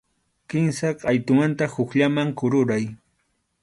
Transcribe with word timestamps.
Kimsa 0.51 0.89
qʼaytumanta 0.99 1.71
hukllaman 1.75 2.35
kururay. 2.39 2.85